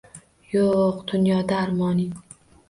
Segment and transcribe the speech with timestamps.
[0.53, 2.17] Yo’q dunyoda armoning.